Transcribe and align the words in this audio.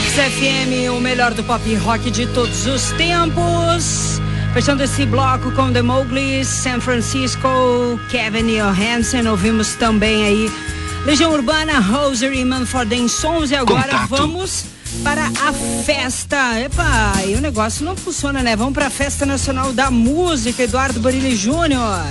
Hits 0.00 0.14
FM, 0.14 0.90
o 0.96 1.00
melhor 1.00 1.34
do 1.34 1.44
pop 1.44 1.74
rock 1.76 2.10
de 2.10 2.26
todos 2.28 2.66
os 2.66 2.90
tempos. 2.92 4.18
Fechando 4.54 4.82
esse 4.82 5.04
bloco 5.04 5.52
com 5.52 5.70
The 5.70 5.82
Mowgli, 5.82 6.42
San 6.44 6.80
Francisco, 6.80 8.00
Kevin 8.10 8.46
Johansen. 8.46 9.26
Ouvimos 9.28 9.74
também 9.74 10.24
aí 10.24 10.52
Legião 11.04 11.32
Urbana, 11.32 11.78
Rosary, 11.80 12.44
Manford 12.44 13.08
Sons. 13.10 13.50
E 13.50 13.56
agora 13.56 13.82
Contato. 13.82 14.08
vamos 14.08 14.64
para 15.04 15.26
a 15.26 15.52
festa. 15.84 16.58
Epa, 16.58 17.12
e 17.26 17.34
o 17.34 17.40
negócio 17.40 17.84
não 17.84 17.94
funciona, 17.94 18.42
né? 18.42 18.56
Vamos 18.56 18.72
para 18.74 18.86
a 18.86 18.90
Festa 18.90 19.26
Nacional 19.26 19.72
da 19.72 19.90
Música, 19.90 20.62
Eduardo 20.62 20.98
Barilli 20.98 21.36
Júnior. 21.36 22.06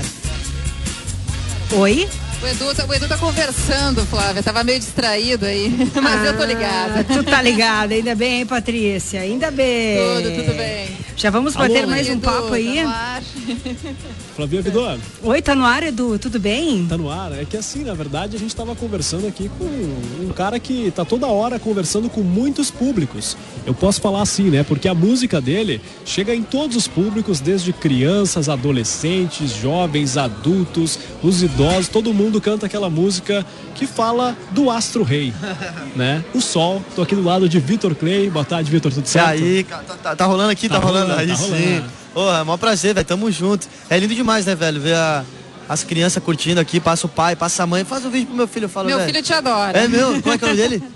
Oi? 1.72 2.08
O 2.42 2.48
Edu, 2.48 2.74
tá- 2.74 2.86
o 2.88 2.94
Edu 2.94 3.08
tá 3.08 3.18
conversando, 3.18 4.06
Flávia. 4.06 4.42
Tava 4.42 4.64
meio 4.64 4.80
distraído 4.80 5.46
aí. 5.46 5.70
Mas 6.02 6.26
eu 6.26 6.38
tô 6.38 6.46
ligada. 6.46 7.02
Ah, 7.02 7.04
tu 7.04 7.22
tá 7.24 7.42
ligada, 7.42 7.94
ainda 7.94 8.16
bem, 8.16 8.40
hein, 8.40 8.46
Patrícia? 8.46 9.20
Ainda 9.20 9.52
bem. 9.52 9.98
Tudo, 9.98 10.36
tudo 10.46 10.58
bem. 10.58 10.88
Já 11.18 11.30
vamos 11.30 11.54
Alô, 11.58 11.68
bater 11.68 11.86
mais 11.86 12.08
um 12.08 12.14
Edu, 12.14 12.22
papo 12.22 12.54
aí? 12.54 12.76
tá 12.78 12.84
no 12.84 12.90
ar. 12.90 13.22
Flavio 14.40 14.64
Vidor, 14.64 14.98
Oi, 15.22 15.42
tá 15.42 15.54
no 15.54 15.66
ar, 15.66 15.84
Edu? 15.84 16.18
Tudo 16.18 16.40
bem? 16.40 16.86
tá 16.88 16.98
no 16.98 17.10
ar. 17.12 17.34
É 17.38 17.44
que 17.44 17.58
assim, 17.58 17.84
na 17.84 17.94
verdade, 17.94 18.38
a 18.38 18.40
gente 18.40 18.56
tava 18.56 18.74
conversando 18.74 19.28
aqui 19.28 19.52
com 19.60 19.66
um 19.66 20.32
cara 20.34 20.58
que 20.62 20.92
tá 20.96 21.04
toda 21.04 21.28
hora 21.28 21.60
conversando 21.60 22.10
com 22.10 22.22
muitos 22.22 22.72
públicos. 22.72 23.36
Eu 23.66 23.74
posso 23.74 24.00
falar 24.00 24.22
assim, 24.22 24.44
né? 24.44 24.64
Porque 24.64 24.88
a 24.88 24.94
música 24.94 25.42
dele 25.42 25.82
chega 26.06 26.34
em 26.34 26.42
todos 26.42 26.78
os 26.78 26.88
públicos, 26.88 27.42
desde 27.42 27.74
crianças, 27.74 28.48
adolescentes, 28.48 29.52
jovens, 29.58 30.16
adultos, 30.16 30.98
os 31.22 31.44
idosos, 31.44 31.90
todo 31.90 32.14
mundo 32.14 32.29
canta 32.42 32.66
aquela 32.66 32.90
música 32.90 33.46
que 33.76 33.88
fala 33.88 34.36
do 34.52 34.70
astro 34.70 35.04
rei, 35.04 35.34
né? 35.96 36.24
O 36.34 36.42
sol. 36.42 36.84
Tô 36.96 37.02
aqui 37.02 37.16
do 37.16 37.24
lado 37.24 37.48
de 37.48 37.60
Vitor 37.60 37.96
Clay. 37.96 38.30
Boa 38.30 38.44
tarde, 38.46 38.70
Vitor, 38.70 38.92
tudo 38.92 39.06
E 39.06 39.10
certo? 39.10 39.30
aí, 39.30 39.64
ca- 39.64 39.78
tá, 39.78 39.94
tá- 39.96 40.16
tá 40.16 40.26
rolando 40.26 40.52
aqui? 40.52 40.68
Tá, 40.68 40.76
Tá 40.80 40.86
rolando? 40.86 41.06
rolando, 41.14 41.22
Aí 41.22 41.28
tá 41.30 41.36
sim. 41.36 41.44
rolando. 41.50 41.86
Porra, 42.14 42.38
é 42.40 42.44
maior 42.44 42.58
prazer, 42.58 42.94
velho. 42.94 43.06
Tamo 43.08 43.32
junto. 43.32 43.68
É 43.90 43.98
lindo 43.98 44.14
demais, 44.14 44.46
né, 44.46 44.54
velho? 44.56 44.82
Ver 44.82 44.96
a- 44.96 45.24
as 45.70 45.84
crianças 45.84 46.22
curtindo 46.24 46.60
aqui, 46.60 46.80
passa 46.80 47.06
o 47.06 47.10
pai, 47.10 47.36
passa 47.36 47.64
a 47.64 47.68
mãe, 47.68 47.84
faz 47.86 48.04
um 48.06 48.10
vídeo 48.10 48.28
pro 48.28 48.36
meu 48.36 48.48
filho. 48.48 48.66
Eu 48.66 48.70
falo, 48.70 48.88
Meu 48.88 49.00
filho 49.02 49.22
te 49.24 49.32
adora. 49.34 49.78
É 49.80 49.88
meu? 49.88 50.20
Como 50.22 50.34
é 50.34 50.38
que 50.38 50.44
é 50.44 50.48
o 50.48 50.50
nome 50.56 50.62
dele? 50.62 50.84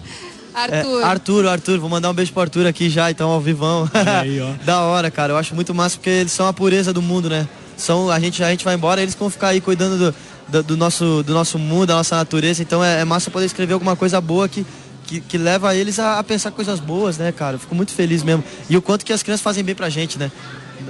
Arthur. 0.54 1.02
É, 1.02 1.04
Arthur, 1.04 1.48
Arthur. 1.48 1.80
Vou 1.80 1.90
mandar 1.90 2.10
um 2.10 2.14
beijo 2.14 2.32
pro 2.32 2.42
Arthur 2.44 2.68
aqui 2.68 2.90
já, 2.90 3.10
então, 3.10 3.30
ao 3.30 3.40
vivão. 3.42 3.90
Aí, 4.22 4.40
ó. 4.40 4.52
da 4.66 4.82
hora, 4.82 5.10
cara. 5.10 5.34
Eu 5.34 5.38
acho 5.38 5.56
muito 5.56 5.74
massa 5.74 5.98
porque 5.98 6.10
eles 6.10 6.32
são 6.32 6.48
a 6.48 6.54
pureza 6.54 6.94
do 6.94 7.02
mundo, 7.02 7.30
né? 7.30 7.48
São, 7.76 8.10
a, 8.12 8.20
gente, 8.20 8.44
a 8.44 8.50
gente 8.52 8.64
vai 8.64 8.76
embora 8.76 9.02
eles 9.02 9.16
vão 9.16 9.30
ficar 9.32 9.48
aí 9.50 9.60
cuidando 9.60 9.98
do, 9.98 10.16
do, 10.48 10.64
do 10.64 10.78
nosso, 10.78 11.24
do 11.24 11.34
nosso 11.34 11.58
mundo, 11.58 11.88
da 11.88 11.96
nossa 11.96 12.16
natureza. 12.16 12.62
Então 12.62 12.84
é, 12.84 13.02
é 13.02 13.06
massa 13.06 13.32
poder 13.32 13.46
escrever 13.46 13.74
alguma 13.74 13.96
coisa 13.96 14.20
boa 14.20 14.48
que, 14.48 14.66
que, 15.06 15.22
que 15.22 15.38
leva 15.38 15.76
eles 15.76 16.00
a, 16.00 16.20
a 16.20 16.24
pensar 16.24 16.52
coisas 16.52 16.80
boas, 16.80 17.18
né, 17.18 17.32
cara? 17.32 17.56
Eu 17.56 17.60
fico 17.60 17.76
muito 17.76 17.92
feliz 17.94 18.24
mesmo. 18.24 18.44
E 18.70 18.78
o 18.78 18.82
quanto 18.82 19.06
que 19.06 19.14
as 19.14 19.24
crianças 19.24 19.44
fazem 19.44 19.64
bem 19.64 19.76
pra 19.76 19.90
gente, 19.90 20.18
né? 20.18 20.32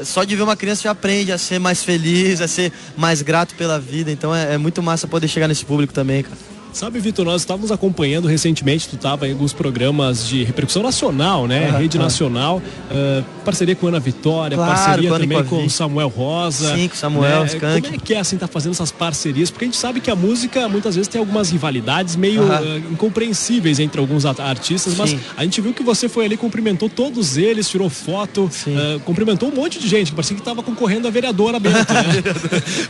Só 0.04 0.24
de 0.24 0.36
ver 0.36 0.42
uma 0.42 0.56
criança 0.56 0.84
já 0.84 0.92
aprende 0.92 1.32
a 1.32 1.38
ser 1.38 1.60
mais 1.60 1.84
feliz, 1.84 2.42
a 2.42 2.48
ser 2.48 2.72
mais 2.98 3.22
grato 3.22 3.54
pela 3.56 3.80
vida. 3.80 4.12
Então 4.12 4.34
é, 4.34 4.56
é 4.56 4.58
muito 4.58 4.82
massa 4.82 5.08
poder 5.08 5.28
chegar 5.28 5.48
nesse 5.48 5.66
público 5.66 5.94
também, 5.94 6.24
cara. 6.24 6.53
Sabe, 6.74 7.00
Vitor, 7.00 7.24
nós 7.24 7.42
estávamos 7.42 7.72
acompanhando 7.72 8.28
recentemente, 8.28 8.90
tu 8.90 8.96
estava 8.96 9.28
em 9.28 9.32
alguns 9.32 9.54
programas 9.54 10.28
de 10.28 10.44
repercussão 10.44 10.82
nacional, 10.82 11.48
né? 11.48 11.70
Aham, 11.70 11.78
Rede 11.78 11.98
aham. 11.98 12.06
Nacional, 12.06 12.62
ah, 12.90 13.24
parceria 13.46 13.76
com 13.76 13.88
Ana 13.88 14.00
Vitória, 14.00 14.58
Claro, 14.58 14.74
parceria 14.74 15.10
com 15.10 15.20
também 15.20 15.44
com 15.44 15.62
Vi. 15.62 15.70
Samuel 15.70 16.08
Rosa. 16.08 16.76
Sim, 16.76 16.88
com 16.88 16.96
Samuel, 16.96 17.42
né? 17.42 17.46
Skank. 17.46 17.82
Como 17.82 17.96
é 17.96 17.98
que 18.00 18.14
é, 18.16 18.20
assim, 18.20 18.38
tá 18.38 18.48
fazendo 18.48 18.72
essas 18.72 18.92
parcerias? 18.92 19.52
Porque 19.52 19.66
a 19.66 19.68
gente 19.68 19.78
sabe 19.78 20.02
que 20.02 20.10
a 20.10 20.16
música, 20.16 20.68
muitas 20.68 20.96
vezes, 20.96 21.08
tem 21.08 21.20
algumas 21.20 21.52
rivalidades 21.52 22.16
meio 22.16 22.42
ah, 22.52 22.62
incompreensíveis 22.92 23.80
entre 23.80 24.02
alguns 24.02 24.26
artistas, 24.26 24.96
mas 24.98 25.12
Sim. 25.12 25.20
a 25.38 25.44
gente 25.44 25.62
viu 25.62 25.74
que 25.74 25.84
você 25.84 26.10
foi 26.10 26.26
ali, 26.26 26.36
cumprimentou 26.38 26.90
todos 26.90 27.38
eles, 27.38 27.70
tirou 27.70 27.90
foto, 27.90 28.50
ah, 28.68 29.00
cumprimentou 29.06 29.50
um 29.50 29.56
monte 29.56 29.80
de 29.80 29.88
gente, 29.88 30.12
parecia 30.12 30.36
que 30.36 30.42
estava 30.42 30.64
concorrendo 30.64 31.08
a 31.08 31.12
vereadora 31.12 31.60
Bento, 31.60 31.94
né? 31.94 32.04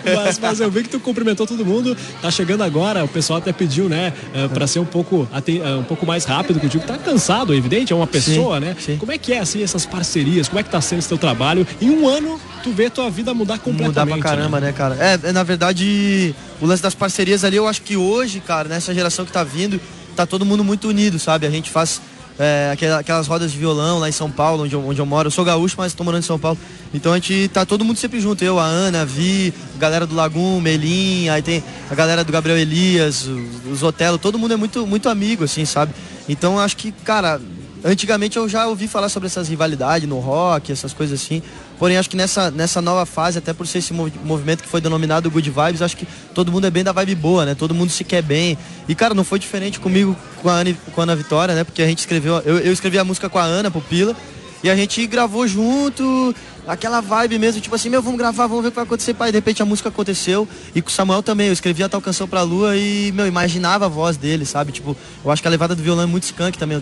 mas, 0.15 0.39
mas 0.39 0.59
eu 0.61 0.71
vi 0.71 0.83
que 0.83 0.89
tu 0.89 1.01
cumprimentou 1.01 1.45
todo 1.45 1.65
mundo, 1.65 1.97
tá 2.21 2.31
chegando 2.31 2.63
agora, 2.63 3.03
o 3.03 3.07
pessoal 3.07 3.39
até 3.39 3.51
pediu, 3.51 3.72
né, 3.81 4.13
uh, 4.33 4.49
para 4.49 4.67
ser 4.67 4.79
um 4.79 4.85
pouco, 4.85 5.27
ah, 5.31 5.41
um 5.79 5.83
pouco 5.83 6.05
mais 6.05 6.25
rápido, 6.25 6.59
digo, 6.67 6.85
tá 6.85 6.97
cansado, 6.97 7.53
é 7.53 7.57
evidente, 7.57 7.91
é 7.91 7.95
uma 7.95 8.07
pessoa, 8.07 8.59
né? 8.59 8.75
sim. 8.79 8.97
Como 8.97 9.11
é 9.11 9.17
que 9.17 9.33
é, 9.33 9.39
assim, 9.39 9.61
essas 9.61 9.85
parcerias, 9.85 10.47
como 10.47 10.59
é 10.59 10.63
que 10.63 10.69
tá 10.69 10.81
sendo 10.81 10.99
esse 10.99 11.09
teu 11.09 11.17
trabalho? 11.17 11.65
Em 11.81 11.89
um 11.89 12.07
ano, 12.07 12.39
tu 12.63 12.71
vê 12.71 12.89
tua 12.89 13.09
vida 13.09 13.33
mudar 13.33 13.59
completamente, 13.59 13.87
Mudar 13.89 14.07
pra 14.07 14.17
caramba, 14.37 14.59
né, 14.59 14.71
cara? 14.71 14.97
É, 14.99 15.29
é, 15.29 15.31
na 15.31 15.43
verdade, 15.43 16.33
o 16.61 16.65
lance 16.65 16.81
das 16.81 16.95
parcerias 16.95 17.43
ali, 17.43 17.57
eu 17.57 17.67
acho 17.67 17.81
que 17.81 17.97
hoje, 17.97 18.39
cara, 18.39 18.69
nessa 18.69 18.93
geração 18.93 19.25
que 19.25 19.31
tá 19.31 19.43
vindo, 19.43 19.79
tá 20.15 20.25
todo 20.25 20.45
mundo 20.45 20.63
muito 20.63 20.87
unido, 20.87 21.19
sabe? 21.19 21.45
A 21.45 21.49
gente 21.49 21.69
faz 21.69 22.01
é, 22.39 22.71
aquela- 22.73 22.99
aquelas 22.99 23.27
rodas 23.27 23.51
de 23.51 23.57
violão 23.57 23.99
lá 23.99 24.09
em 24.09 24.11
São 24.11 24.29
Paulo, 24.29 24.63
onde 24.63 24.73
eu, 24.75 24.85
onde 24.87 24.99
eu 24.99 25.05
moro. 25.05 25.27
Eu 25.27 25.31
sou 25.31 25.45
gaúcho, 25.45 25.75
mas 25.77 25.93
tô 25.93 26.03
morando 26.03 26.23
em 26.23 26.25
São 26.25 26.39
Paulo. 26.39 26.57
Então 26.93 27.11
a 27.11 27.15
gente 27.15 27.49
tá 27.53 27.65
todo 27.65 27.83
mundo 27.85 27.97
sempre 27.97 28.19
junto. 28.19 28.43
Eu, 28.43 28.59
a 28.59 28.65
Ana, 28.65 29.01
a 29.01 29.05
Vi, 29.05 29.53
a 29.75 29.79
galera 29.79 30.05
do 30.05 30.15
Lagum, 30.15 30.59
Melim, 30.59 31.29
aí 31.29 31.41
tem 31.41 31.63
a 31.89 31.95
galera 31.95 32.23
do 32.23 32.31
Gabriel 32.31 32.57
Elias, 32.57 33.27
os, 33.71 33.83
Otelo, 33.83 34.17
todo 34.17 34.37
mundo 34.39 34.53
é 34.53 34.57
muito, 34.57 34.85
muito 34.87 35.09
amigo, 35.09 35.43
assim, 35.43 35.65
sabe? 35.65 35.93
Então 36.27 36.59
acho 36.59 36.77
que, 36.77 36.91
cara, 36.91 37.39
Antigamente 37.83 38.37
eu 38.37 38.47
já 38.47 38.65
ouvi 38.67 38.87
falar 38.87 39.09
sobre 39.09 39.27
essas 39.27 39.49
rivalidades 39.49 40.07
no 40.07 40.19
rock, 40.19 40.71
essas 40.71 40.93
coisas 40.93 41.21
assim. 41.21 41.41
Porém, 41.77 41.97
acho 41.97 42.09
que 42.09 42.15
nessa, 42.15 42.49
nessa 42.49 42.81
nova 42.81 43.05
fase, 43.05 43.39
até 43.39 43.51
por 43.51 43.67
ser 43.67 43.79
esse 43.79 43.91
movi- 43.93 44.13
movimento 44.23 44.63
que 44.63 44.69
foi 44.69 44.79
denominado 44.79 45.29
Good 45.29 45.49
Vibes, 45.49 45.81
acho 45.81 45.97
que 45.97 46.07
todo 46.33 46.51
mundo 46.51 46.65
é 46.65 46.71
bem 46.71 46.83
da 46.83 46.93
vibe 46.93 47.15
boa, 47.15 47.45
né? 47.45 47.55
Todo 47.55 47.73
mundo 47.73 47.89
se 47.89 48.03
quer 48.05 48.21
bem. 48.21 48.57
E, 48.87 48.95
cara, 48.95 49.13
não 49.13 49.23
foi 49.25 49.37
diferente 49.37 49.81
comigo 49.81 50.15
com 50.41 50.47
a 50.49 50.53
Ana, 50.53 50.73
com 50.93 51.01
a 51.01 51.03
Ana 51.03 51.15
Vitória, 51.15 51.53
né? 51.53 51.63
Porque 51.65 51.81
a 51.81 51.87
gente 51.87 51.99
escreveu. 51.99 52.35
Eu, 52.45 52.59
eu 52.59 52.71
escrevi 52.71 52.97
a 52.97 53.03
música 53.03 53.29
com 53.29 53.37
a 53.37 53.43
Ana, 53.43 53.69
Pupila. 53.69 54.15
E 54.63 54.69
a 54.69 54.75
gente 54.77 55.05
gravou 55.05 55.45
junto, 55.45 56.33
aquela 56.67 57.01
vibe 57.01 57.39
mesmo, 57.39 57.61
tipo 57.61 57.75
assim, 57.75 57.89
meu, 57.89 58.01
vamos 58.01 58.17
gravar, 58.17 58.47
vamos 58.47 58.63
ver 58.63 58.69
o 58.69 58.71
que 58.71 58.75
vai 58.75 58.85
acontecer, 58.85 59.13
pai. 59.13 59.31
De 59.31 59.37
repente 59.37 59.61
a 59.61 59.65
música 59.65 59.89
aconteceu. 59.89 60.47
E 60.73 60.81
com 60.81 60.89
o 60.89 60.91
Samuel 60.91 61.23
também, 61.23 61.47
eu 61.47 61.53
escrevi 61.53 61.83
a 61.83 61.89
tal 61.89 62.01
canção 62.01 62.27
pra 62.27 62.41
lua 62.41 62.75
e, 62.77 63.11
meu, 63.13 63.27
imaginava 63.27 63.85
a 63.85 63.89
voz 63.89 64.17
dele, 64.17 64.45
sabe? 64.45 64.71
Tipo, 64.71 64.95
eu 65.23 65.31
acho 65.31 65.41
que 65.41 65.47
a 65.47 65.51
levada 65.51 65.75
do 65.75 65.83
violão 65.83 66.03
é 66.03 66.07
muito 66.07 66.23
skunk 66.23 66.57
também. 66.57 66.77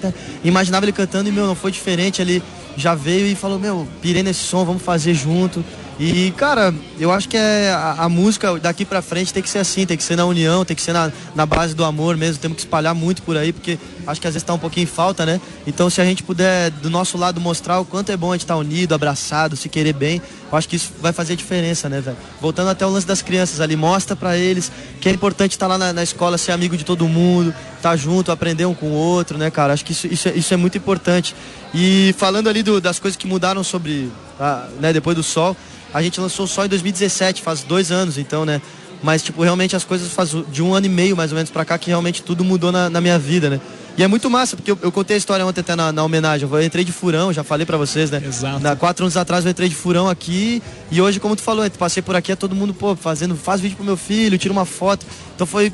tan. 0.00 0.12
Imaginava 0.44 0.84
ele 0.84 0.92
cantando 0.92 1.28
e, 1.28 1.32
meu, 1.32 1.46
não 1.46 1.54
foi 1.54 1.70
diferente. 1.70 2.20
Ele 2.20 2.42
já 2.76 2.94
veio 2.94 3.26
e 3.26 3.34
falou, 3.34 3.58
meu, 3.58 3.88
pirei 4.00 4.22
nesse 4.22 4.40
som, 4.40 4.64
vamos 4.64 4.82
fazer 4.82 5.14
junto. 5.14 5.64
E, 6.00 6.30
cara, 6.36 6.72
eu 7.00 7.10
acho 7.10 7.28
que 7.28 7.36
é 7.36 7.70
a, 7.70 8.04
a 8.04 8.08
música 8.08 8.56
daqui 8.60 8.84
pra 8.84 9.02
frente 9.02 9.34
tem 9.34 9.42
que 9.42 9.48
ser 9.50 9.58
assim, 9.58 9.84
tem 9.84 9.96
que 9.96 10.02
ser 10.04 10.14
na 10.14 10.24
união, 10.26 10.64
tem 10.64 10.76
que 10.76 10.82
ser 10.82 10.92
na, 10.92 11.10
na 11.34 11.44
base 11.44 11.74
do 11.74 11.84
amor 11.84 12.16
mesmo, 12.16 12.40
temos 12.40 12.54
que 12.56 12.62
espalhar 12.62 12.94
muito 12.94 13.20
por 13.22 13.36
aí, 13.36 13.52
porque 13.52 13.76
acho 14.06 14.20
que 14.20 14.26
às 14.28 14.34
vezes 14.34 14.46
tá 14.46 14.54
um 14.54 14.58
pouquinho 14.60 14.84
em 14.84 14.86
falta, 14.86 15.26
né? 15.26 15.40
Então 15.66 15.90
se 15.90 16.00
a 16.00 16.04
gente 16.04 16.22
puder, 16.22 16.70
do 16.70 16.88
nosso 16.88 17.18
lado, 17.18 17.40
mostrar 17.40 17.80
o 17.80 17.84
quanto 17.84 18.12
é 18.12 18.16
bom 18.16 18.30
a 18.30 18.34
gente 18.36 18.42
estar 18.44 18.54
unido, 18.56 18.94
abraçado, 18.94 19.56
se 19.56 19.68
querer 19.68 19.92
bem, 19.92 20.22
eu 20.52 20.56
acho 20.56 20.68
que 20.68 20.76
isso 20.76 20.92
vai 21.02 21.12
fazer 21.12 21.34
diferença, 21.34 21.88
né, 21.88 22.00
velho? 22.00 22.16
Voltando 22.40 22.68
até 22.70 22.86
o 22.86 22.90
lance 22.90 23.06
das 23.06 23.20
crianças 23.20 23.60
ali, 23.60 23.74
mostra 23.74 24.14
pra 24.14 24.36
eles 24.36 24.70
que 25.00 25.08
é 25.08 25.12
importante 25.12 25.50
estar 25.52 25.66
lá 25.66 25.76
na, 25.76 25.92
na 25.92 26.04
escola, 26.04 26.38
ser 26.38 26.52
amigo 26.52 26.76
de 26.76 26.84
todo 26.84 27.08
mundo, 27.08 27.52
estar 27.76 27.96
junto, 27.96 28.30
aprender 28.30 28.66
um 28.66 28.74
com 28.74 28.86
o 28.86 28.92
outro, 28.94 29.36
né, 29.36 29.50
cara? 29.50 29.72
Acho 29.72 29.84
que 29.84 29.90
isso, 29.90 30.06
isso, 30.06 30.28
é, 30.28 30.32
isso 30.36 30.54
é 30.54 30.56
muito 30.56 30.78
importante. 30.78 31.34
E 31.74 32.14
falando 32.16 32.48
ali 32.48 32.62
do- 32.62 32.80
das 32.80 33.00
coisas 33.00 33.16
que 33.16 33.26
mudaram 33.26 33.64
sobre, 33.64 34.10
né, 34.80 34.92
depois 34.92 35.16
do 35.16 35.22
sol, 35.22 35.56
a 35.92 36.02
gente 36.02 36.20
lançou 36.20 36.44
o 36.44 36.48
Sol 36.48 36.66
em 36.66 36.68
2017, 36.68 37.42
faz 37.42 37.62
dois 37.62 37.90
anos, 37.90 38.18
então, 38.18 38.44
né? 38.44 38.60
Mas, 39.02 39.22
tipo, 39.22 39.42
realmente 39.42 39.76
as 39.76 39.84
coisas 39.84 40.10
faz 40.12 40.34
de 40.50 40.62
um 40.62 40.74
ano 40.74 40.86
e 40.86 40.88
meio, 40.88 41.16
mais 41.16 41.30
ou 41.30 41.36
menos, 41.36 41.50
pra 41.50 41.64
cá, 41.64 41.78
que 41.78 41.88
realmente 41.88 42.22
tudo 42.22 42.44
mudou 42.44 42.72
na, 42.72 42.90
na 42.90 43.00
minha 43.00 43.18
vida, 43.18 43.48
né? 43.48 43.60
E 43.96 44.02
é 44.02 44.06
muito 44.06 44.28
massa, 44.30 44.56
porque 44.56 44.70
eu, 44.70 44.78
eu 44.82 44.92
contei 44.92 45.16
a 45.16 45.18
história 45.18 45.44
ontem 45.44 45.60
até 45.60 45.74
na, 45.74 45.90
na 45.90 46.04
homenagem. 46.04 46.48
Eu 46.48 46.62
entrei 46.62 46.84
de 46.84 46.92
furão, 46.92 47.32
já 47.32 47.42
falei 47.42 47.66
pra 47.66 47.76
vocês, 47.76 48.10
né? 48.10 48.22
Exato. 48.24 48.60
Na, 48.60 48.76
quatro 48.76 49.04
anos 49.04 49.16
atrás 49.16 49.44
eu 49.44 49.50
entrei 49.50 49.68
de 49.68 49.74
furão 49.74 50.08
aqui. 50.08 50.62
E 50.90 51.00
hoje, 51.00 51.18
como 51.18 51.34
tu 51.34 51.42
falou, 51.42 51.64
eu 51.64 51.70
passei 51.72 52.00
por 52.00 52.14
aqui, 52.14 52.30
é 52.30 52.36
todo 52.36 52.54
mundo, 52.54 52.72
pô, 52.72 52.94
fazendo, 52.94 53.34
faz 53.34 53.60
vídeo 53.60 53.76
pro 53.76 53.84
meu 53.84 53.96
filho, 53.96 54.38
tira 54.38 54.52
uma 54.52 54.64
foto. 54.64 55.04
Então 55.34 55.46
foi. 55.46 55.72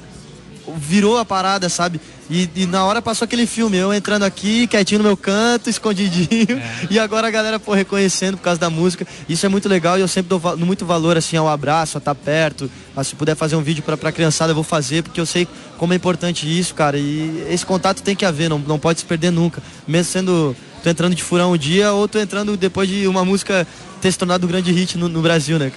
Virou 0.76 1.19
a 1.19 1.25
parada, 1.25 1.69
sabe? 1.69 2.00
E, 2.30 2.48
e 2.56 2.64
na 2.66 2.84
hora 2.86 3.02
passou 3.02 3.26
aquele 3.26 3.47
filme, 3.47 3.76
eu 3.76 3.92
entrando 3.92 4.22
aqui, 4.22 4.66
quietinho 4.66 4.98
no 5.03 5.04
meu 5.09 5.16
canto, 5.16 5.68
escondidinho. 5.71 6.60
E 6.91 6.98
agora 6.98 7.28
a 7.28 7.30
galera, 7.30 7.60
pô, 7.60 7.74
reconhecendo 7.74 8.36
por 8.39 8.44
causa 8.44 8.59
da 8.59 8.71
música. 8.71 9.06
Isso 9.28 9.44
é 9.44 9.48
muito 9.48 9.68
legal 9.68 9.98
e 9.98 10.00
eu 10.00 10.09
sempre 10.09 10.30
dou 10.30 10.39
va- 10.39 10.56
muito 10.56 10.86
valor, 10.86 11.16
assim, 11.18 11.36
ao 11.36 11.48
abraço, 11.48 11.97
a 11.97 11.98
estar 11.98 12.15
perto. 12.15 12.71
A, 12.97 13.04
se 13.04 13.15
puder 13.15 13.36
fazer 13.36 13.56
um 13.56 13.62
vídeo 13.62 13.83
pra, 13.83 13.97
pra 13.97 14.10
criançada, 14.10 14.53
eu 14.53 14.54
vou 14.54 14.65
fazer, 14.65 15.03
porque 15.03 15.21
eu 15.21 15.27
sei 15.27 15.47
como 15.77 15.92
é 15.92 15.97
importante 15.97 16.47
isso, 16.47 16.74
cara. 16.74 16.97
E 16.98 17.47
esse 17.50 17.66
contato 17.66 18.03
tem 18.03 18.16
que 18.16 18.24
haver, 18.24 18.48
não, 18.48 18.59
não 18.59 18.78
pode 18.78 19.00
se 19.00 19.04
perder 19.06 19.30
nunca. 19.30 19.62
Mesmo 19.86 20.10
sendo. 20.12 20.56
Tu 20.83 20.89
entrando 20.91 21.15
de 21.15 21.22
furão 21.22 21.53
um 21.53 21.56
dia 21.56 21.92
ou 21.92 22.06
tu 22.06 22.18
entrando 22.18 22.56
depois 22.59 22.86
de 22.89 23.06
uma 23.09 23.24
música 23.24 23.66
ter 24.03 24.12
se 24.12 24.18
tornado 24.18 24.47
um 24.47 24.48
grande 24.50 24.71
hit 24.71 24.98
no, 24.98 25.09
no 25.09 25.22
Brasil, 25.22 25.59
né? 25.59 25.72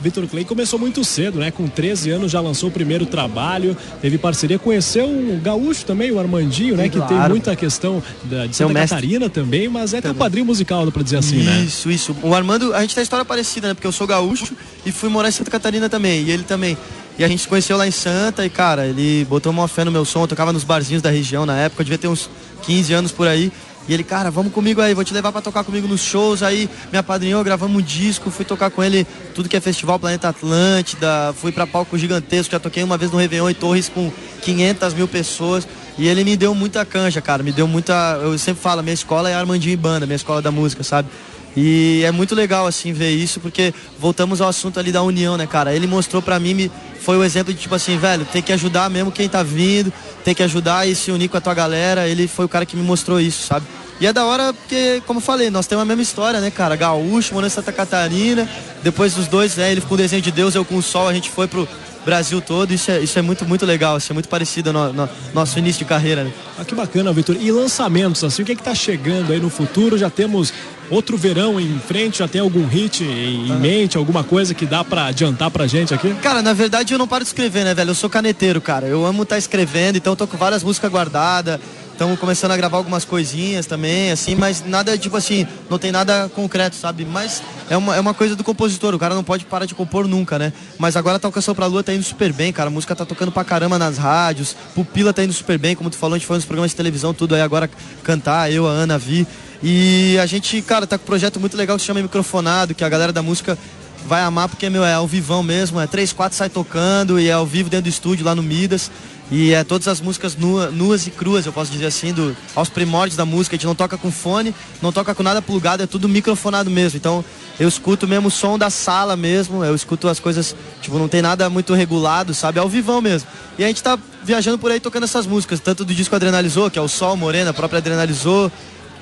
Vitor 0.00 0.26
Clay 0.26 0.44
começou 0.44 0.78
muito 0.78 1.04
cedo, 1.04 1.38
né? 1.38 1.50
Com 1.50 1.68
13 1.68 2.10
anos 2.10 2.32
já 2.32 2.40
lançou 2.40 2.68
o 2.68 2.72
primeiro 2.72 3.04
trabalho, 3.04 3.76
teve 4.00 4.16
parceria, 4.18 4.58
conheceu 4.58 5.06
o 5.06 5.38
gaúcho 5.42 5.84
também, 5.84 6.10
o 6.10 6.18
Armandinho, 6.18 6.76
né? 6.76 6.88
Que 6.88 6.98
tem 6.98 7.08
Claro. 7.08 7.30
muita 7.30 7.54
questão 7.54 8.02
da, 8.24 8.46
de 8.46 8.56
Santa. 8.56 8.72
Catarina 8.74 9.28
também, 9.28 9.68
mas 9.68 9.92
é 9.92 10.00
teu 10.00 10.14
padrinho 10.14 10.46
musical, 10.46 10.84
dá 10.86 10.90
pra 10.90 11.02
dizer 11.02 11.18
assim, 11.18 11.42
né? 11.42 11.62
Isso, 11.66 11.90
isso. 11.90 12.16
O 12.22 12.34
Armando, 12.34 12.74
a 12.74 12.80
gente 12.80 12.94
tem 12.94 13.02
história 13.02 13.24
parecida, 13.24 13.68
né? 13.68 13.74
Porque 13.74 13.86
eu 13.86 13.92
sou 13.92 14.06
gaúcho 14.06 14.54
e 14.86 14.90
fui 14.92 15.08
morar 15.10 15.28
em 15.28 15.32
Santa 15.32 15.50
Catarina 15.50 15.88
também, 15.88 16.22
e 16.24 16.30
ele 16.30 16.44
também. 16.44 16.76
E 17.18 17.24
a 17.24 17.28
gente 17.28 17.42
se 17.42 17.48
conheceu 17.48 17.76
lá 17.76 17.86
em 17.86 17.90
Santa 17.90 18.46
e, 18.46 18.48
cara, 18.48 18.86
ele 18.86 19.26
botou 19.28 19.52
uma 19.52 19.68
fé 19.68 19.84
no 19.84 19.90
meu 19.92 20.06
som. 20.06 20.22
Eu 20.22 20.28
tocava 20.28 20.54
nos 20.54 20.64
barzinhos 20.64 21.02
da 21.02 21.10
região 21.10 21.44
na 21.44 21.54
época, 21.58 21.82
eu 21.82 21.84
devia 21.84 21.98
ter 21.98 22.08
uns 22.08 22.30
15 22.62 22.94
anos 22.94 23.12
por 23.12 23.28
aí. 23.28 23.52
E 23.90 23.92
ele, 23.92 24.04
cara, 24.04 24.30
vamos 24.30 24.52
comigo 24.52 24.80
aí, 24.80 24.94
vou 24.94 25.02
te 25.02 25.12
levar 25.12 25.32
para 25.32 25.42
tocar 25.42 25.64
comigo 25.64 25.88
nos 25.88 26.00
shows. 26.00 26.44
Aí 26.44 26.70
me 26.92 26.98
apadrinhou, 26.98 27.42
gravamos 27.42 27.76
um 27.76 27.84
disco, 27.84 28.30
fui 28.30 28.44
tocar 28.44 28.70
com 28.70 28.84
ele 28.84 29.04
tudo 29.34 29.48
que 29.48 29.56
é 29.56 29.60
festival 29.60 29.98
Planeta 29.98 30.28
Atlântida, 30.28 31.34
fui 31.36 31.50
para 31.50 31.66
palco 31.66 31.98
gigantesco, 31.98 32.52
já 32.52 32.60
toquei 32.60 32.84
uma 32.84 32.96
vez 32.96 33.10
no 33.10 33.18
Réveillon 33.18 33.50
em 33.50 33.54
Torres 33.54 33.88
com 33.88 34.12
500 34.42 34.94
mil 34.94 35.08
pessoas. 35.08 35.66
E 35.98 36.06
ele 36.06 36.22
me 36.22 36.36
deu 36.36 36.54
muita 36.54 36.84
canja, 36.84 37.20
cara, 37.20 37.42
me 37.42 37.50
deu 37.50 37.66
muita. 37.66 38.16
Eu 38.22 38.38
sempre 38.38 38.62
falo, 38.62 38.80
minha 38.80 38.94
escola 38.94 39.28
é 39.28 39.34
Armandinho 39.34 39.72
e 39.72 39.76
Banda, 39.76 40.06
minha 40.06 40.14
escola 40.14 40.40
da 40.40 40.52
música, 40.52 40.84
sabe? 40.84 41.08
E 41.56 42.02
é 42.04 42.12
muito 42.12 42.32
legal, 42.32 42.68
assim, 42.68 42.92
ver 42.92 43.10
isso, 43.10 43.40
porque 43.40 43.74
voltamos 43.98 44.40
ao 44.40 44.48
assunto 44.48 44.78
ali 44.78 44.92
da 44.92 45.02
união, 45.02 45.36
né, 45.36 45.48
cara? 45.48 45.74
Ele 45.74 45.88
mostrou 45.88 46.22
para 46.22 46.38
mim, 46.38 46.70
foi 47.00 47.16
o 47.16 47.24
exemplo 47.24 47.52
de 47.52 47.58
tipo 47.58 47.74
assim, 47.74 47.98
velho, 47.98 48.24
tem 48.24 48.40
que 48.40 48.52
ajudar 48.52 48.88
mesmo 48.88 49.10
quem 49.10 49.28
tá 49.28 49.42
vindo, 49.42 49.92
tem 50.24 50.32
que 50.32 50.44
ajudar 50.44 50.86
e 50.86 50.94
se 50.94 51.10
unir 51.10 51.28
com 51.28 51.36
a 51.36 51.40
tua 51.40 51.54
galera. 51.54 52.08
Ele 52.08 52.28
foi 52.28 52.44
o 52.44 52.48
cara 52.48 52.64
que 52.64 52.76
me 52.76 52.82
mostrou 52.82 53.20
isso, 53.20 53.46
sabe? 53.46 53.66
E 54.00 54.06
é 54.06 54.12
da 54.14 54.24
hora 54.24 54.54
porque, 54.54 55.02
como 55.06 55.18
eu 55.18 55.22
falei, 55.22 55.50
nós 55.50 55.66
temos 55.66 55.82
a 55.82 55.84
mesma 55.84 56.02
história, 56.02 56.40
né, 56.40 56.50
cara? 56.50 56.74
Gaúcho, 56.74 57.34
morando 57.34 57.50
em 57.50 57.54
Santa 57.54 57.70
Catarina. 57.70 58.48
Depois 58.82 59.12
dos 59.12 59.28
dois, 59.28 59.56
né, 59.56 59.70
ele 59.70 59.82
com 59.82 59.92
o 59.92 59.96
desenho 59.96 60.22
de 60.22 60.32
Deus, 60.32 60.54
eu 60.54 60.64
com 60.64 60.76
o 60.76 60.82
sol, 60.82 61.06
a 61.06 61.12
gente 61.12 61.28
foi 61.28 61.46
pro 61.46 61.68
Brasil 62.02 62.40
todo. 62.40 62.72
Isso 62.72 62.90
é, 62.90 63.00
isso 63.00 63.18
é 63.18 63.22
muito, 63.22 63.44
muito 63.44 63.66
legal, 63.66 63.98
isso 63.98 64.10
é 64.10 64.14
muito 64.14 64.28
parecido 64.28 64.72
no, 64.72 64.90
no 64.90 65.08
nosso 65.34 65.58
início 65.58 65.80
de 65.80 65.84
carreira, 65.84 66.24
né? 66.24 66.32
Ah, 66.58 66.64
que 66.64 66.74
bacana, 66.74 67.12
Vitor. 67.12 67.36
E 67.38 67.52
lançamentos, 67.52 68.24
assim, 68.24 68.40
o 68.40 68.46
que 68.46 68.52
é 68.52 68.54
que 68.54 68.62
tá 68.62 68.74
chegando 68.74 69.34
aí 69.34 69.38
no 69.38 69.50
futuro? 69.50 69.98
Já 69.98 70.08
temos 70.08 70.50
outro 70.88 71.18
verão 71.18 71.60
em 71.60 71.78
frente, 71.78 72.20
já 72.20 72.26
tem 72.26 72.40
algum 72.40 72.66
hit 72.66 73.04
em, 73.04 73.54
mente, 73.56 73.98
alguma 73.98 74.24
coisa 74.24 74.54
que 74.54 74.64
dá 74.64 74.82
para 74.82 75.06
adiantar 75.06 75.50
pra 75.50 75.66
gente 75.66 75.92
aqui? 75.92 76.12
Cara, 76.22 76.40
na 76.40 76.54
verdade 76.54 76.94
eu 76.94 76.98
não 76.98 77.06
paro 77.06 77.22
de 77.22 77.28
escrever, 77.28 77.64
né, 77.64 77.74
velho? 77.74 77.90
Eu 77.90 77.94
sou 77.94 78.08
caneteiro, 78.08 78.62
cara. 78.62 78.86
Eu 78.86 79.04
amo 79.04 79.22
estar 79.24 79.36
tá 79.36 79.38
escrevendo, 79.38 79.96
então 79.96 80.14
eu 80.14 80.16
tô 80.16 80.26
com 80.26 80.38
várias 80.38 80.62
músicas 80.62 80.90
guardadas. 80.90 81.60
Estamos 82.00 82.18
começando 82.18 82.52
a 82.52 82.56
gravar 82.56 82.78
algumas 82.78 83.04
coisinhas 83.04 83.66
também, 83.66 84.10
assim, 84.10 84.34
mas 84.34 84.64
nada, 84.64 84.96
tipo 84.96 85.18
assim, 85.18 85.46
não 85.68 85.78
tem 85.78 85.92
nada 85.92 86.30
concreto, 86.34 86.74
sabe? 86.74 87.04
Mas 87.04 87.42
é 87.68 87.76
uma, 87.76 87.94
é 87.94 88.00
uma 88.00 88.14
coisa 88.14 88.34
do 88.34 88.42
compositor, 88.42 88.94
o 88.94 88.98
cara 88.98 89.14
não 89.14 89.22
pode 89.22 89.44
parar 89.44 89.66
de 89.66 89.74
compor 89.74 90.08
nunca, 90.08 90.38
né? 90.38 90.50
Mas 90.78 90.96
agora 90.96 91.18
tá 91.18 91.28
o 91.28 91.30
Canção 91.30 91.54
Pra 91.54 91.66
Lua 91.66 91.82
tá 91.82 91.92
indo 91.92 92.02
super 92.02 92.32
bem, 92.32 92.54
cara. 92.54 92.68
A 92.68 92.70
música 92.70 92.96
tá 92.96 93.04
tocando 93.04 93.30
pra 93.30 93.44
caramba 93.44 93.78
nas 93.78 93.98
rádios, 93.98 94.56
Pupila 94.74 95.12
tá 95.12 95.22
indo 95.22 95.34
super 95.34 95.58
bem, 95.58 95.76
como 95.76 95.90
tu 95.90 95.98
falou, 95.98 96.14
a 96.14 96.18
gente 96.18 96.26
foi 96.26 96.36
nos 96.36 96.46
programas 96.46 96.70
de 96.70 96.76
televisão, 96.78 97.12
tudo 97.12 97.34
aí 97.34 97.42
agora 97.42 97.68
cantar, 98.02 98.50
eu, 98.50 98.66
a 98.66 98.70
Ana, 98.70 98.94
a 98.94 98.98
Vi. 98.98 99.26
E 99.62 100.16
a 100.18 100.24
gente, 100.24 100.62
cara, 100.62 100.86
tá 100.86 100.96
com 100.96 101.04
um 101.04 101.06
projeto 101.06 101.38
muito 101.38 101.54
legal 101.54 101.76
que 101.76 101.82
se 101.82 101.86
chama 101.86 102.00
Microfonado, 102.00 102.74
que 102.74 102.82
a 102.82 102.88
galera 102.88 103.12
da 103.12 103.20
música 103.20 103.58
vai 104.06 104.22
amar 104.22 104.48
porque, 104.48 104.70
meu, 104.70 104.84
é 104.84 104.94
ao 104.94 105.06
vivão 105.06 105.42
mesmo, 105.42 105.78
é 105.78 105.86
3, 105.86 106.14
4 106.14 106.34
sai 106.34 106.48
tocando 106.48 107.20
e 107.20 107.28
é 107.28 107.32
ao 107.32 107.44
vivo 107.44 107.68
dentro 107.68 107.84
do 107.84 107.90
estúdio 107.90 108.24
lá 108.24 108.34
no 108.34 108.42
Midas. 108.42 108.90
E 109.30 109.54
é 109.54 109.62
todas 109.62 109.86
as 109.86 110.00
músicas 110.00 110.36
nua, 110.36 110.70
nuas 110.70 111.06
e 111.06 111.10
cruas, 111.10 111.46
eu 111.46 111.52
posso 111.52 111.70
dizer 111.70 111.86
assim, 111.86 112.12
do, 112.12 112.36
aos 112.54 112.68
primórdios 112.68 113.16
da 113.16 113.24
música. 113.24 113.54
A 113.54 113.56
gente 113.56 113.66
não 113.66 113.76
toca 113.76 113.96
com 113.96 114.10
fone, 114.10 114.54
não 114.82 114.90
toca 114.90 115.14
com 115.14 115.22
nada 115.22 115.40
plugado, 115.40 115.82
é 115.82 115.86
tudo 115.86 116.08
microfonado 116.08 116.68
mesmo. 116.68 116.96
Então 116.96 117.24
eu 117.58 117.68
escuto 117.68 118.08
mesmo 118.08 118.28
o 118.28 118.30
som 118.30 118.58
da 118.58 118.70
sala 118.70 119.16
mesmo, 119.16 119.64
eu 119.64 119.74
escuto 119.74 120.08
as 120.08 120.18
coisas, 120.18 120.56
tipo, 120.82 120.98
não 120.98 121.06
tem 121.06 121.22
nada 121.22 121.48
muito 121.48 121.74
regulado, 121.74 122.34
sabe? 122.34 122.58
É 122.58 122.62
ao 122.62 122.68
vivão 122.68 123.00
mesmo. 123.00 123.28
E 123.56 123.62
a 123.62 123.68
gente 123.68 123.82
tá 123.82 123.96
viajando 124.24 124.58
por 124.58 124.70
aí 124.70 124.80
tocando 124.80 125.04
essas 125.04 125.26
músicas, 125.26 125.60
tanto 125.60 125.84
do 125.84 125.94
disco 125.94 126.14
Adrenalizou, 126.16 126.70
que 126.70 126.78
é 126.78 126.82
o 126.82 126.88
Sol 126.88 127.16
Morena, 127.16 127.50
a 127.50 127.54
própria 127.54 127.78
Adrenalizou, 127.78 128.50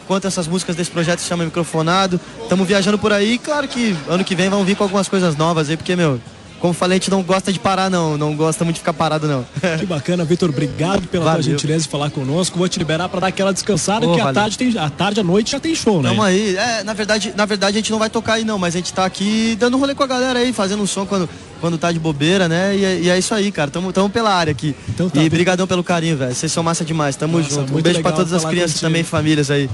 quanto 0.07 0.27
essas 0.27 0.47
músicas 0.47 0.77
desse 0.77 0.91
projeto 0.91 1.21
se 1.21 1.27
chama 1.27 1.45
Microfonado. 1.45 2.21
Estamos 2.43 2.69
viajando 2.69 2.99
por 2.99 3.13
aí, 3.13 3.39
claro 3.39 3.67
que 3.67 3.97
ano 4.09 4.25
que 4.25 4.35
vem 4.35 4.51
vão 4.51 4.65
vir 4.65 4.77
com 4.77 4.83
algumas 4.83 5.09
coisas 5.09 5.37
novas 5.37 5.71
aí, 5.71 5.77
porque, 5.77 5.97
meu, 5.97 6.21
como 6.61 6.73
falei, 6.73 6.97
a 6.97 6.99
gente 6.99 7.11
não 7.11 7.23
gosta 7.23 7.53
de 7.53 7.59
parar, 7.59 7.91
não. 7.91 8.19
Não 8.19 8.35
gosta 8.35 8.65
muito 8.65 8.77
de 8.77 8.81
ficar 8.81 8.93
parado, 8.93 9.27
não. 9.27 9.47
Que 9.79 9.87
bacana, 9.87 10.25
Vitor. 10.25 10.49
Obrigado 10.49 11.07
pela 11.09 11.25
Valeu. 11.25 11.43
tua 11.43 11.53
gentileza 11.53 11.85
de 11.85 11.89
falar 11.89 12.11
conosco. 12.11 12.59
Vou 12.59 12.69
te 12.69 12.79
liberar 12.79 13.09
para 13.09 13.21
dar 13.21 13.27
aquela 13.29 13.53
descansada, 13.53 14.07
oh, 14.07 14.15
que 14.15 14.21
a 14.21 14.33
tarde, 14.33 14.59
tem, 14.59 14.77
a 14.77 14.91
tarde, 14.91 15.21
à 15.21 15.25
noite 15.25 15.53
já 15.53 15.61
tem 15.61 15.75
show, 15.75 16.03
né? 16.03 16.11
Tamo 16.11 16.23
aí. 16.23 16.57
É, 16.57 16.83
na 16.83 16.93
verdade, 16.93 17.33
na 17.37 17.47
verdade, 17.47 17.77
a 17.77 17.81
gente 17.81 17.91
não 17.91 17.99
vai 17.99 18.11
tocar 18.11 18.35
aí, 18.35 18.45
não, 18.45 18.59
mas 18.59 18.75
a 18.75 18.79
gente 18.79 18.93
tá 18.93 19.05
aqui 19.05 19.57
dando 19.59 19.77
um 19.77 19.81
rolê 19.81 19.95
com 19.95 20.03
a 20.03 20.07
galera 20.07 20.39
aí, 20.41 20.53
fazendo 20.53 20.83
um 20.83 20.87
som 20.87 21.07
quando, 21.07 21.29
quando 21.61 21.79
tá 21.79 21.93
de 21.93 21.99
bobeira, 21.99 22.49
né? 22.49 22.77
E, 22.77 22.85
é, 22.85 23.01
e 23.01 23.11
é 23.11 23.19
isso 23.19 23.35
aí, 23.35 23.53
cara. 23.53 23.71
Tamo, 23.71 23.93
tamo 23.93 24.11
pela 24.11 24.35
área 24.35 24.51
aqui. 24.51 24.75
Então 24.89 25.09
tá, 25.09 25.23
e 25.23 25.29
brigadão 25.29 25.67
pelo 25.67 25.85
carinho, 25.85 26.17
velho. 26.17 26.35
Vocês 26.35 26.51
são 26.51 26.63
massa 26.63 26.85
demais. 26.85 27.17
Tamo 27.17 27.39
Nossa, 27.39 27.51
junto. 27.51 27.77
Um 27.77 27.81
beijo 27.81 28.03
para 28.03 28.13
todas 28.13 28.33
as 28.33 28.45
crianças 28.45 28.73
contigo. 28.73 28.89
também, 28.89 29.05
famílias 29.05 29.51
aí. 29.51 29.71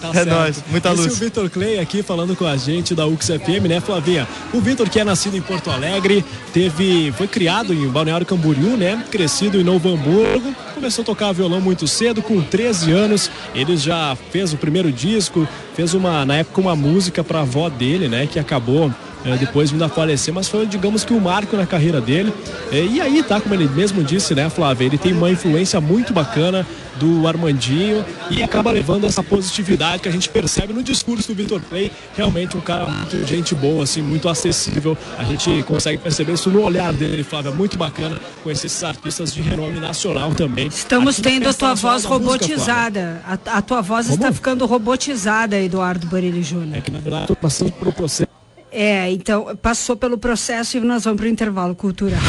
Tá 0.00 0.10
é 0.14 0.24
nóis, 0.24 0.62
muita 0.68 0.90
Esse 0.92 1.00
luz. 1.00 1.12
É 1.12 1.16
o 1.16 1.16
Vitor 1.16 1.50
Clay 1.50 1.78
aqui 1.78 2.02
falando 2.02 2.34
com 2.34 2.46
a 2.46 2.56
gente 2.56 2.94
da 2.94 3.06
UXFM, 3.06 3.68
né, 3.68 3.80
Flavinha? 3.80 4.26
O 4.52 4.60
Vitor 4.60 4.88
que 4.88 4.98
é 4.98 5.04
nascido 5.04 5.36
em 5.36 5.40
Porto 5.40 5.70
Alegre, 5.70 6.24
teve, 6.52 7.12
foi 7.12 7.28
criado 7.28 7.72
em 7.72 7.88
Balneário 7.88 8.26
Camboriú, 8.26 8.76
né? 8.76 9.04
Crescido 9.10 9.60
em 9.60 9.64
Novo 9.64 9.88
Hamburgo, 9.88 10.54
começou 10.74 11.02
a 11.02 11.06
tocar 11.06 11.32
violão 11.32 11.60
muito 11.60 11.86
cedo, 11.86 12.20
com 12.20 12.42
13 12.42 12.90
anos. 12.92 13.30
Ele 13.54 13.76
já 13.76 14.16
fez 14.30 14.52
o 14.52 14.56
primeiro 14.56 14.90
disco, 14.90 15.46
fez 15.74 15.94
uma, 15.94 16.24
na 16.24 16.36
época, 16.36 16.60
uma 16.60 16.74
música 16.74 17.22
para 17.22 17.38
a 17.38 17.42
avó 17.42 17.68
dele, 17.68 18.08
né? 18.08 18.26
Que 18.26 18.38
acabou 18.38 18.92
é, 19.24 19.36
depois 19.36 19.70
vindo 19.70 19.84
a 19.84 19.88
falecer, 19.88 20.32
mas 20.32 20.48
foi, 20.48 20.66
digamos 20.66 21.04
que, 21.04 21.12
um 21.12 21.20
marco 21.20 21.56
na 21.56 21.66
carreira 21.66 22.00
dele. 22.00 22.32
É, 22.70 22.84
e 22.84 23.00
aí, 23.00 23.22
tá, 23.22 23.40
como 23.40 23.54
ele 23.54 23.68
mesmo 23.68 24.02
disse, 24.02 24.34
né, 24.34 24.48
Flávio, 24.50 24.86
ele 24.86 24.98
tem 24.98 25.12
uma 25.12 25.30
influência 25.30 25.80
muito 25.80 26.12
bacana 26.12 26.66
do 26.96 27.26
Armandinho 27.26 28.04
e 28.30 28.42
acaba 28.42 28.70
levando 28.70 29.06
essa 29.06 29.22
positividade 29.22 30.02
que 30.02 30.08
a 30.08 30.12
gente 30.12 30.28
percebe 30.28 30.72
no 30.72 30.82
discurso 30.82 31.28
do 31.28 31.34
Vitor 31.34 31.60
Play. 31.60 31.90
Realmente 32.16 32.56
um 32.56 32.60
cara 32.60 32.86
muito 32.86 33.26
gente 33.26 33.54
boa, 33.54 33.84
assim, 33.84 34.02
muito 34.02 34.28
acessível. 34.28 34.96
A 35.18 35.24
gente 35.24 35.62
consegue 35.64 35.98
perceber 35.98 36.32
isso 36.32 36.50
no 36.50 36.62
olhar 36.62 36.92
dele, 36.92 37.22
Flávio. 37.22 37.52
É 37.52 37.54
muito 37.54 37.78
bacana 37.78 38.20
conhecer 38.42 38.66
esses 38.66 38.84
artistas 38.84 39.32
de 39.32 39.40
renome 39.40 39.80
nacional 39.80 40.34
também. 40.34 40.66
Estamos 40.66 41.16
tendo 41.16 41.48
a 41.48 41.54
tua 41.54 41.74
voz 41.74 42.04
robotizada. 42.04 43.22
Música, 43.26 43.50
a, 43.50 43.58
a, 43.58 43.62
tua 43.62 43.80
voz 43.80 44.06
Como? 44.06 44.18
está 44.18 44.32
ficando 44.32 44.66
robotizada, 44.66 45.58
Eduardo 45.58 46.06
Borilli 46.06 46.42
Júnior. 46.42 46.78
É 46.78 46.80
que 46.80 46.90
na 46.90 47.00
verdade 47.00 47.24
estou 47.24 47.36
passando 47.36 47.72
por 47.72 47.88
um 47.88 47.92
processo 47.92 48.31
é, 48.72 49.10
então 49.10 49.54
passou 49.56 49.96
pelo 49.96 50.18
processo 50.18 50.76
e 50.76 50.80
nós 50.80 51.04
vamos 51.04 51.20
para 51.20 51.26
o 51.26 51.28
intervalo 51.28 51.74
cultural. 51.74 52.20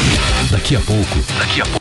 Daqui 0.50 0.76
a 0.76 0.80
pouco, 0.80 1.16
daqui 1.38 1.60
a 1.60 1.64
pouco. 1.64 1.80